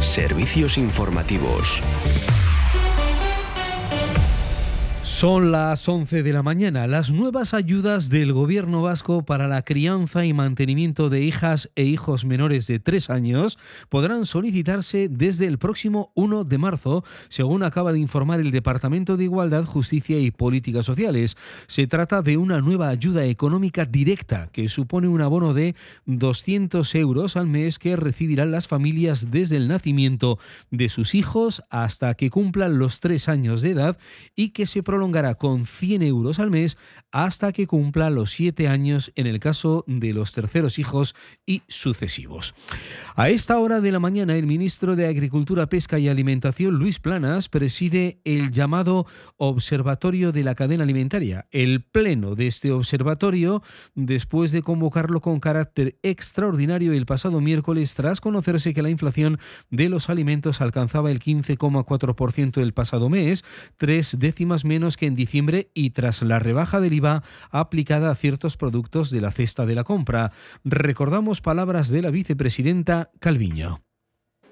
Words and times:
Servicios 0.00 0.76
informativos. 0.76 1.82
Son 5.10 5.50
las 5.52 5.86
11 5.86 6.22
de 6.22 6.32
la 6.32 6.42
mañana. 6.42 6.86
Las 6.86 7.10
nuevas 7.10 7.52
ayudas 7.52 8.08
del 8.08 8.32
gobierno 8.32 8.80
vasco 8.80 9.22
para 9.22 9.48
la 9.48 9.62
crianza 9.62 10.24
y 10.24 10.32
mantenimiento 10.32 11.10
de 11.10 11.22
hijas 11.22 11.68
e 11.74 11.82
hijos 11.82 12.24
menores 12.24 12.66
de 12.68 12.78
tres 12.78 13.10
años 13.10 13.58
podrán 13.90 14.24
solicitarse 14.24 15.08
desde 15.10 15.44
el 15.46 15.58
próximo 15.58 16.10
1 16.14 16.44
de 16.44 16.56
marzo, 16.56 17.04
según 17.28 17.64
acaba 17.64 17.92
de 17.92 17.98
informar 17.98 18.40
el 18.40 18.50
Departamento 18.50 19.18
de 19.18 19.24
Igualdad, 19.24 19.66
Justicia 19.66 20.18
y 20.18 20.30
Políticas 20.30 20.86
Sociales. 20.86 21.36
Se 21.66 21.86
trata 21.86 22.22
de 22.22 22.38
una 22.38 22.62
nueva 22.62 22.88
ayuda 22.88 23.26
económica 23.26 23.84
directa 23.84 24.48
que 24.52 24.70
supone 24.70 25.08
un 25.08 25.20
abono 25.20 25.52
de 25.52 25.74
200 26.06 26.94
euros 26.94 27.36
al 27.36 27.48
mes 27.48 27.78
que 27.78 27.96
recibirán 27.96 28.52
las 28.52 28.68
familias 28.68 29.30
desde 29.30 29.56
el 29.56 29.68
nacimiento 29.68 30.38
de 30.70 30.88
sus 30.88 31.14
hijos 31.14 31.62
hasta 31.68 32.14
que 32.14 32.30
cumplan 32.30 32.78
los 32.78 33.00
tres 33.00 33.28
años 33.28 33.60
de 33.60 33.72
edad 33.72 33.98
y 34.34 34.50
que 34.50 34.66
se 34.66 34.82
prolonga 35.00 35.34
con 35.36 35.64
100 35.64 36.02
euros 36.02 36.38
al 36.38 36.50
mes 36.50 36.76
hasta 37.10 37.52
que 37.52 37.66
cumpla 37.66 38.10
los 38.10 38.32
7 38.32 38.68
años 38.68 39.12
en 39.16 39.26
el 39.26 39.40
caso 39.40 39.82
de 39.86 40.12
los 40.12 40.32
terceros 40.32 40.78
hijos 40.78 41.14
y 41.46 41.62
sucesivos. 41.68 42.54
A 43.16 43.30
esta 43.30 43.58
hora 43.58 43.80
de 43.80 43.90
la 43.90 43.98
mañana, 43.98 44.36
el 44.36 44.46
ministro 44.46 44.94
de 44.94 45.06
Agricultura, 45.06 45.68
Pesca 45.68 45.98
y 45.98 46.08
Alimentación, 46.08 46.74
Luis 46.74 47.00
Planas, 47.00 47.48
preside 47.48 48.20
el 48.24 48.52
llamado 48.52 49.06
Observatorio 49.38 50.32
de 50.32 50.44
la 50.44 50.54
Cadena 50.54 50.84
Alimentaria. 50.84 51.46
El 51.50 51.82
pleno 51.82 52.34
de 52.34 52.46
este 52.46 52.70
observatorio, 52.70 53.62
después 53.94 54.52
de 54.52 54.62
convocarlo 54.62 55.20
con 55.20 55.40
carácter 55.40 55.98
extraordinario 56.02 56.92
el 56.92 57.06
pasado 57.06 57.40
miércoles, 57.40 57.94
tras 57.94 58.20
conocerse 58.20 58.74
que 58.74 58.82
la 58.82 58.90
inflación 58.90 59.38
de 59.70 59.88
los 59.88 60.10
alimentos 60.10 60.60
alcanzaba 60.60 61.10
el 61.10 61.20
15,4% 61.20 62.62
el 62.62 62.72
pasado 62.72 63.08
mes, 63.08 63.44
tres 63.78 64.16
décimas 64.18 64.64
menos 64.64 64.89
que 64.96 65.06
en 65.06 65.14
diciembre 65.14 65.70
y 65.74 65.90
tras 65.90 66.22
la 66.22 66.38
rebaja 66.38 66.80
del 66.80 66.94
IVA 66.94 67.22
aplicada 67.50 68.10
a 68.10 68.14
ciertos 68.14 68.56
productos 68.56 69.10
de 69.10 69.20
la 69.20 69.30
cesta 69.30 69.66
de 69.66 69.74
la 69.74 69.84
compra. 69.84 70.32
Recordamos 70.64 71.40
palabras 71.40 71.90
de 71.90 72.02
la 72.02 72.10
vicepresidenta 72.10 73.10
Calviño. 73.20 73.82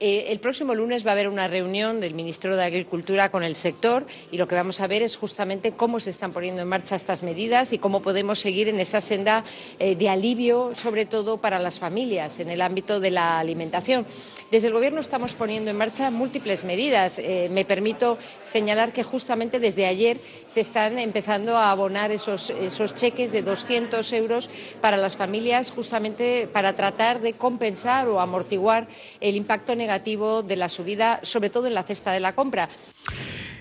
Eh, 0.00 0.26
el 0.28 0.38
próximo 0.38 0.76
lunes 0.76 1.04
va 1.04 1.10
a 1.10 1.12
haber 1.14 1.28
una 1.28 1.48
reunión 1.48 2.00
del 2.00 2.14
Ministerio 2.14 2.56
de 2.56 2.62
Agricultura 2.62 3.32
con 3.32 3.42
el 3.42 3.56
sector 3.56 4.06
y 4.30 4.36
lo 4.36 4.46
que 4.46 4.54
vamos 4.54 4.80
a 4.80 4.86
ver 4.86 5.02
es 5.02 5.16
justamente 5.16 5.72
cómo 5.72 5.98
se 5.98 6.10
están 6.10 6.32
poniendo 6.32 6.62
en 6.62 6.68
marcha 6.68 6.94
estas 6.94 7.24
medidas 7.24 7.72
y 7.72 7.78
cómo 7.78 8.00
podemos 8.00 8.38
seguir 8.38 8.68
en 8.68 8.78
esa 8.78 9.00
senda 9.00 9.42
eh, 9.80 9.96
de 9.96 10.08
alivio, 10.08 10.72
sobre 10.76 11.04
todo 11.04 11.38
para 11.38 11.58
las 11.58 11.80
familias 11.80 12.38
en 12.38 12.48
el 12.50 12.60
ámbito 12.60 13.00
de 13.00 13.10
la 13.10 13.40
alimentación. 13.40 14.06
Desde 14.52 14.68
el 14.68 14.72
Gobierno 14.72 15.00
estamos 15.00 15.34
poniendo 15.34 15.70
en 15.70 15.76
marcha 15.76 16.10
múltiples 16.10 16.62
medidas. 16.62 17.18
Eh, 17.18 17.48
me 17.50 17.64
permito 17.64 18.18
señalar 18.44 18.92
que 18.92 19.02
justamente 19.02 19.58
desde 19.58 19.86
ayer 19.86 20.20
se 20.46 20.60
están 20.60 20.98
empezando 20.98 21.56
a 21.56 21.72
abonar 21.72 22.12
esos, 22.12 22.52
cheques 22.94 23.32
de 23.32 23.42
200 23.42 24.12
euros 24.12 24.48
para 24.80 24.96
las 24.96 25.16
familias, 25.16 25.72
justamente 25.72 26.48
para 26.52 26.76
tratar 26.76 27.20
de 27.20 27.32
compensar 27.32 28.06
o 28.06 28.20
amortiguar 28.20 28.86
el 29.20 29.34
impacto 29.34 29.72
negativo 29.88 30.42
de 30.42 30.56
la 30.56 30.68
subida, 30.68 31.20
sobre 31.22 31.48
todo 31.48 31.66
en 31.66 31.72
la 31.72 31.82
cesta 31.82 32.12
de 32.12 32.20
la 32.20 32.34
compra. 32.34 32.68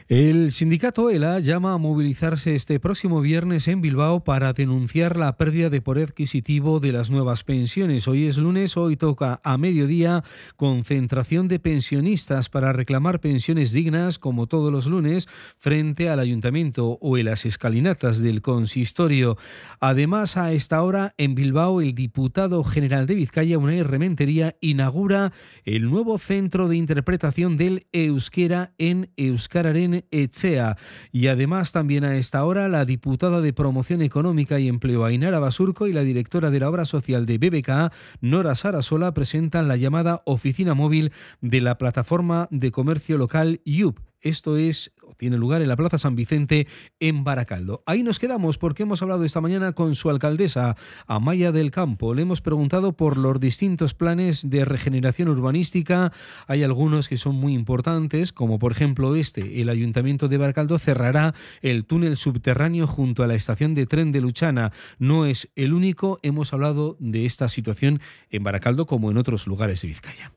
El 0.10 0.54
sindicato 0.54 1.10
ELA 1.10 1.40
llama 1.40 1.74
a 1.74 1.78
movilizarse 1.78 2.56
este 2.56 2.80
próximo 2.80 3.20
viernes 3.20 3.68
en 3.68 3.82
Bilbao 3.82 4.24
para 4.24 4.54
denunciar 4.54 5.18
la 5.18 5.36
pérdida 5.36 5.70
de 5.70 5.82
poder 5.82 6.08
adquisitivo 6.08 6.80
de 6.80 6.94
las 6.94 7.12
nuevas 7.12 7.44
pensiones. 7.44 8.08
Hoy 8.08 8.24
es 8.24 8.38
lunes, 8.38 8.78
hoy 8.78 8.96
toca 8.96 9.42
a 9.44 9.58
mediodía 9.58 10.24
concentración 10.56 11.50
de 11.50 11.60
pensionistas 11.60 12.48
para 12.48 12.72
reclamar 12.72 13.20
pensiones 13.20 13.74
dignas, 13.74 14.18
como 14.18 14.48
todos 14.48 14.72
los 14.72 14.86
lunes, 14.86 15.28
frente 15.58 16.08
al 16.08 16.22
ayuntamiento 16.22 16.98
o 17.02 17.18
en 17.18 17.26
las 17.26 17.46
escalinatas 17.46 18.22
del 18.22 18.42
consistorio. 18.42 19.38
Además, 19.82 20.38
a 20.38 20.54
esta 20.54 20.84
hora 20.84 21.16
en 21.18 21.36
Bilbao, 21.36 21.82
el 21.82 21.94
diputado 21.94 22.64
general 22.64 23.08
de 23.08 23.16
Vizcaya, 23.16 23.58
Unai 23.58 23.84
Rementería, 23.84 24.56
inaugura 24.62 25.34
el 25.66 25.90
nuevo 25.90 26.18
centro 26.18 26.70
de 26.70 26.78
interpretación 26.78 27.58
del 27.58 27.88
euskera 27.92 28.72
en 28.78 29.10
Euskararen 29.18 29.97
Echea. 30.12 30.78
Y 31.12 31.28
además 31.28 31.72
también 31.72 32.04
a 32.04 32.16
esta 32.18 32.44
hora 32.46 32.68
la 32.68 32.86
diputada 32.86 33.42
de 33.42 33.54
Promoción 33.54 34.02
Económica 34.02 34.60
y 34.60 34.68
Empleo 34.68 35.06
Ainara 35.06 35.40
Basurco 35.40 35.88
y 35.88 35.94
la 35.94 36.04
directora 36.04 36.50
de 36.50 36.60
la 36.60 36.70
obra 36.70 36.86
social 36.86 37.26
de 37.26 37.38
BBK, 37.38 37.94
Nora 38.22 38.56
Sarasola, 38.56 39.14
presentan 39.14 39.68
la 39.68 39.78
llamada 39.78 40.22
Oficina 40.26 40.74
Móvil 40.74 41.12
de 41.42 41.62
la 41.62 41.78
Plataforma 41.78 42.48
de 42.52 42.72
Comercio 42.72 43.18
Local 43.18 43.62
YUP. 43.66 44.00
Esto 44.22 44.58
es 44.58 44.92
tiene 45.18 45.38
lugar 45.38 45.62
en 45.62 45.70
la 45.70 45.76
Plaza 45.76 45.98
San 45.98 46.16
Vicente 46.16 46.68
en 47.00 47.24
Baracaldo. 47.24 47.84
Ahí 47.86 48.04
nos 48.04 48.20
quedamos 48.20 48.58
porque 48.58 48.84
hemos 48.84 49.02
hablado 49.02 49.24
esta 49.24 49.42
mañana 49.42 49.74
con 49.74 49.96
su 49.96 50.10
alcaldesa, 50.10 50.76
Amaya 51.08 51.52
del 51.52 51.72
Campo. 51.72 52.14
Le 52.14 52.24
hemos 52.24 52.42
preguntado 52.42 52.94
por 52.94 53.18
los 53.18 53.40
distintos 53.40 53.94
planes 53.94 54.50
de 54.50 54.66
regeneración 54.66 55.30
urbanística. 55.30 56.12
Hay 56.48 56.64
algunos 56.64 57.08
que 57.08 57.18
son 57.18 57.36
muy 57.36 57.54
importantes, 57.54 58.34
como 58.34 58.60
por 58.60 58.72
ejemplo 58.72 59.16
este. 59.16 59.62
El 59.62 59.70
Ayuntamiento 59.70 60.28
de 60.28 60.38
Baracaldo 60.38 60.80
cerrará 60.80 61.34
el 61.62 61.86
túnel 61.86 62.18
subterráneo 62.18 62.88
junto 62.88 63.24
a 63.24 63.28
la 63.28 63.36
estación 63.36 63.74
de 63.74 63.86
tren 63.86 64.12
de 64.12 64.22
Luchana. 64.22 64.72
No 65.00 65.26
es 65.26 65.50
el 65.56 65.74
único. 65.74 66.20
Hemos 66.24 66.54
hablado 66.54 66.98
de 67.00 67.26
esta 67.26 67.50
situación 67.50 68.02
en 68.30 68.44
Baracaldo 68.44 68.86
como 68.86 69.12
en 69.12 69.18
otros 69.18 69.48
lugares 69.48 69.82
de 69.82 69.88
Vizcaya. 69.90 70.37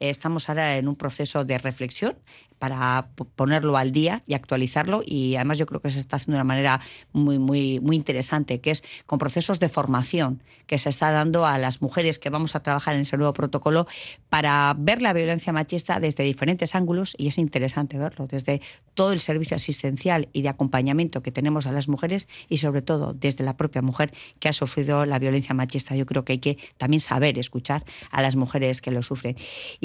Estamos 0.00 0.48
ahora 0.48 0.76
en 0.76 0.88
un 0.88 0.96
proceso 0.96 1.44
de 1.44 1.58
reflexión 1.58 2.16
para 2.58 3.08
ponerlo 3.36 3.76
al 3.76 3.92
día 3.92 4.22
y 4.26 4.34
actualizarlo 4.34 5.02
y 5.04 5.36
además 5.36 5.58
yo 5.58 5.66
creo 5.66 5.80
que 5.80 5.90
se 5.90 5.98
está 5.98 6.16
haciendo 6.16 6.32
de 6.32 6.38
una 6.38 6.44
manera 6.44 6.80
muy, 7.12 7.38
muy, 7.38 7.80
muy 7.80 7.96
interesante, 7.96 8.60
que 8.60 8.72
es 8.72 8.82
con 9.06 9.18
procesos 9.18 9.60
de 9.60 9.68
formación 9.68 10.42
que 10.66 10.76
se 10.78 10.88
está 10.88 11.10
dando 11.12 11.46
a 11.46 11.56
las 11.56 11.80
mujeres 11.80 12.18
que 12.18 12.30
vamos 12.30 12.54
a 12.54 12.62
trabajar 12.62 12.94
en 12.94 13.02
ese 13.02 13.16
nuevo 13.16 13.32
protocolo 13.32 13.86
para 14.28 14.74
ver 14.76 15.02
la 15.02 15.12
violencia 15.12 15.52
machista 15.52 16.00
desde 16.00 16.24
diferentes 16.24 16.74
ángulos 16.74 17.14
y 17.16 17.28
es 17.28 17.38
interesante 17.38 17.96
verlo, 17.96 18.26
desde 18.26 18.60
todo 18.94 19.12
el 19.12 19.20
servicio 19.20 19.54
asistencial 19.54 20.28
y 20.32 20.42
de 20.42 20.48
acompañamiento 20.48 21.22
que 21.22 21.32
tenemos 21.32 21.66
a 21.66 21.72
las 21.72 21.88
mujeres 21.88 22.28
y 22.48 22.58
sobre 22.58 22.82
todo 22.82 23.14
desde 23.14 23.44
la 23.44 23.56
propia 23.56 23.82
mujer 23.82 24.12
que 24.40 24.48
ha 24.48 24.52
sufrido 24.52 25.06
la 25.06 25.18
violencia 25.18 25.54
machista. 25.54 25.94
Yo 25.94 26.06
creo 26.06 26.24
que 26.24 26.34
hay 26.34 26.38
que 26.38 26.58
también 26.76 27.00
saber 27.00 27.38
escuchar 27.38 27.84
a 28.10 28.20
las 28.20 28.36
mujeres 28.36 28.80
que 28.80 28.90
lo 28.90 29.02
sufren. 29.02 29.36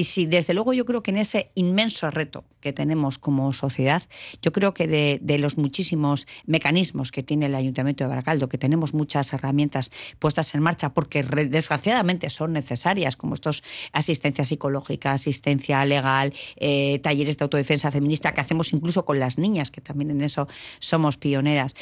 Si 0.03 0.25
desde 0.25 0.53
luego 0.53 0.73
yo 0.73 0.85
creo 0.85 1.03
que 1.03 1.11
en 1.11 1.17
ese 1.17 1.51
inmenso 1.55 2.09
reto 2.11 2.43
que 2.63 2.71
tenemos 2.71 3.17
como 3.19 3.51
sociedad, 3.51 4.03
yo 4.41 4.53
creo 4.53 4.73
que 4.73 4.87
de, 4.87 5.37
los 5.37 5.57
muchísimos 5.57 6.27
mecanismos 6.45 7.11
que 7.11 7.21
tiene 7.21 7.47
el 7.47 7.55
Ayuntamiento 7.55 8.05
de 8.05 8.07
Baracaldo, 8.07 8.47
que 8.47 8.57
tenemos 8.57 8.93
muchas 8.93 9.33
herramientas 9.33 9.91
puestas 10.17 10.55
en 10.55 10.61
marcha 10.61 10.93
porque 10.93 11.23
desgraciadamente 11.23 12.29
son 12.29 12.53
necesarias, 12.53 13.17
como 13.17 13.33
estos 13.33 13.63
asistencia 13.91 14.45
psicológica, 14.45 15.11
asistencia 15.11 15.83
legal, 15.83 16.33
eh, 16.55 16.99
talleres 17.03 17.37
de 17.37 17.43
autodefensa 17.43 17.91
feminista 17.91 18.33
que 18.33 18.39
hacemos 18.39 18.71
incluso 18.71 19.03
con 19.03 19.19
las 19.19 19.37
niñas, 19.37 19.69
que 19.69 19.81
también 19.81 20.11
en 20.11 20.21
eso 20.21 20.47
somos 20.79 21.17
pioneras. 21.17 21.75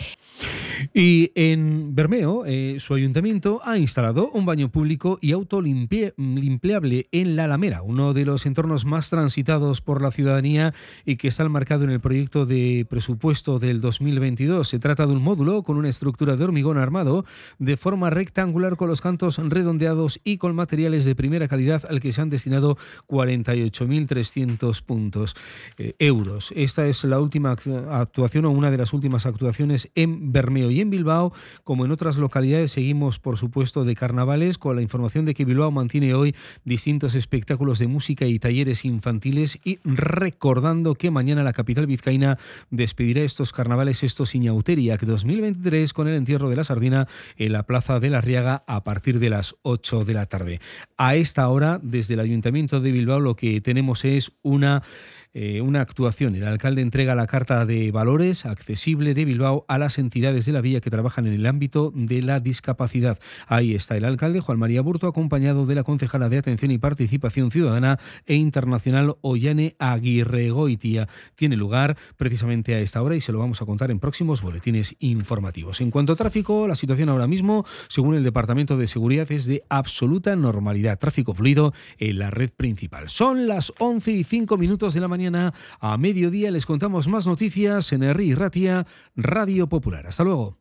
Y 0.96 1.31
en 1.36 1.94
Bermeo, 1.94 2.46
eh, 2.47 2.78
su 2.80 2.96
ayuntamiento 2.96 3.62
ha 3.64 3.78
instalado 3.78 4.31
un 4.31 4.47
baño 4.47 4.70
público 4.70 5.20
y 5.22 5.34
auto 5.34 5.62
limpiable 5.62 7.08
en 7.12 7.36
La 7.36 7.44
Alamera, 7.44 7.84
uno 7.84 8.14
de 8.14 8.25
los 8.25 8.47
entornos 8.47 8.84
más 8.86 9.12
transitados 9.12 9.81
por 9.81 10.02
la 10.02 10.09
ciudadanía 10.09 10.71
y 11.06 11.18
que 11.18 11.28
está 11.28 11.42
marcado 11.50 11.84
en 11.84 11.90
el 11.90 12.00
proyecto 12.00 12.46
de 12.46 12.86
presupuesto 12.90 13.59
del 13.59 13.82
2022. 13.82 14.68
Se 14.68 14.80
trata 14.80 15.06
de 15.06 15.14
un 15.14 15.22
módulo 15.22 15.64
con 15.64 15.78
una 15.78 15.90
estructura 15.90 16.35
de 16.35 16.44
hormigón 16.44 16.78
armado 16.78 17.26
de 17.59 17.78
forma 17.78 18.09
rectangular 18.09 18.78
con 18.78 18.88
los 18.88 19.02
cantos 19.02 19.38
redondeados 19.38 20.20
y 20.23 20.38
con 20.38 20.56
materiales 20.56 21.06
de 21.06 21.16
primera 21.16 21.47
calidad 21.47 21.84
al 21.90 22.00
que 22.00 22.12
se 22.12 22.22
han 22.22 22.29
destinado 22.29 22.78
48.300 23.08 24.82
puntos 24.84 25.35
eh, 25.78 25.96
euros. 26.00 26.53
Esta 26.56 26.88
es 26.88 27.03
la 27.03 27.20
última 27.20 27.52
actuación 27.52 28.46
o 28.46 28.52
una 28.52 28.72
de 28.72 28.78
las 28.78 28.94
últimas 28.94 29.26
actuaciones 29.26 29.90
en 29.96 30.32
Bermeo 30.32 30.72
y 30.72 30.82
en 30.82 30.90
Bilbao, 30.90 31.34
como 31.64 31.85
en 31.85 31.91
otras 31.91 32.17
localidades 32.17 32.72
seguimos 32.72 33.20
por 33.20 33.38
supuesto 33.38 33.84
de 33.84 33.96
carnavales 33.96 34.58
con 34.58 34.76
la 34.76 34.82
información 34.82 35.26
de 35.26 35.34
que 35.34 35.46
Bilbao 35.46 35.72
mantiene 35.72 36.14
hoy 36.14 36.35
distintos 36.64 37.16
espectáculos 37.16 37.79
de 37.79 37.88
música 37.88 38.26
y 38.26 38.40
talleres 38.40 38.85
infantiles 38.85 39.59
y 39.64 39.79
recordamos 39.84 40.60
recordando 40.61 40.93
que 40.93 41.09
mañana 41.09 41.41
la 41.41 41.53
capital 41.53 41.87
vizcaína 41.87 42.37
despedirá 42.69 43.22
estos 43.22 43.52
carnavales, 43.52 44.03
estos 44.03 44.35
Iñauteriac 44.35 45.02
2023 45.02 45.91
con 45.91 46.08
el 46.08 46.13
entierro 46.13 46.52
de 46.52 46.55
la 46.55 46.63
sardina 46.63 47.08
en 47.35 47.52
la 47.53 47.63
Plaza 47.63 47.99
de 47.99 48.11
la 48.11 48.22
Riaga 48.22 48.63
a 48.67 48.84
partir 48.84 49.17
de 49.17 49.31
las 49.31 49.55
8 49.63 50.05
de 50.05 50.13
la 50.13 50.28
tarde. 50.28 50.61
A 50.97 51.16
esta 51.16 51.49
hora, 51.49 51.79
desde 51.81 52.13
el 52.13 52.19
Ayuntamiento 52.19 52.79
de 52.79 52.91
Bilbao, 52.91 53.19
lo 53.19 53.35
que 53.35 53.59
tenemos 53.59 54.05
es 54.05 54.34
una 54.43 54.84
eh, 55.33 55.61
una 55.61 55.81
actuación. 55.81 56.35
El 56.35 56.43
alcalde 56.43 56.81
entrega 56.81 57.16
la 57.16 57.28
carta 57.28 57.66
de 57.66 57.91
valores 57.91 58.45
accesible 58.45 59.13
de 59.13 59.23
Bilbao 59.23 59.66
a 59.67 59.78
las 59.78 59.97
entidades 59.97 60.45
de 60.45 60.51
la 60.51 60.61
vía 60.61 60.81
que 60.81 60.89
trabajan 60.89 61.25
en 61.25 61.33
el 61.33 61.45
ámbito 61.45 61.91
de 61.95 62.22
la 62.22 62.39
discapacidad. 62.39 63.17
Ahí 63.47 63.73
está 63.73 63.95
el 63.95 64.05
alcalde 64.05 64.41
Juan 64.41 64.59
María 64.59 64.81
Burto, 64.81 65.07
acompañado 65.07 65.66
de 65.66 65.75
la 65.75 65.83
concejala 65.83 66.28
de 66.28 66.37
Atención 66.37 66.72
y 66.72 66.78
Participación 66.78 67.49
Ciudadana 67.49 67.97
e 68.25 68.35
Internacional 68.35 69.16
Ollane 69.22 69.75
Aguirre 69.79 70.49
Goitia. 70.49 71.07
Tiene 71.35 71.55
lugar 71.55 71.97
precisamente 72.17 72.75
a 72.75 72.79
esta 72.79 73.01
hora 73.01 73.16
y 73.16 73.22
se 73.22 73.31
lo 73.31 73.39
vamos 73.39 73.61
a 73.61 73.66
contar 73.66 73.89
en 73.91 73.99
próximos 73.99 74.41
boletines 74.41 74.95
informativos. 74.99 75.79
En 75.79 75.91
cuanto 75.91 76.13
a 76.13 76.16
tráfico, 76.17 76.67
la 76.67 76.75
situación 76.75 77.09
ahora 77.09 77.28
mismo, 77.28 77.66
según 77.87 78.16
el 78.16 78.23
Departamento 78.23 78.78
de 78.78 78.87
Seguridad, 78.87 79.31
es 79.31 79.45
de 79.45 79.63
absoluta 79.69 80.35
normalidad. 80.35 80.99
Tráfico 80.99 81.33
fluido 81.33 81.73
en 81.97 82.19
la 82.19 82.31
red 82.31 82.49
principal. 82.49 83.09
Son 83.09 83.47
las 83.47 83.72
11 83.79 84.11
y 84.11 84.23
5 84.23 84.57
minutos 84.57 84.93
de 84.93 84.99
la 84.99 85.07
mañana. 85.22 85.53
A 85.79 85.97
mediodía 85.97 86.50
les 86.50 86.66
contamos 86.66 87.08
más 87.08 87.28
noticias 87.28 87.94
en 87.94 88.02
Herri 88.03 88.34
Ratia, 88.34 88.88
Radio 89.16 89.68
Popular. 89.68 90.08
Hasta 90.08 90.23
luego. 90.23 90.60